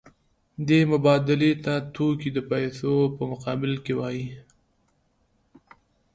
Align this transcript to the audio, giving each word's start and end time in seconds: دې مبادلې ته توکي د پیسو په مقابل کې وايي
دې 0.67 0.79
مبادلې 0.91 1.51
ته 1.63 1.73
توکي 1.95 2.29
د 2.33 2.39
پیسو 2.51 2.93
په 3.15 3.23
مقابل 3.31 3.73
کې 3.85 3.93
وايي 3.99 4.27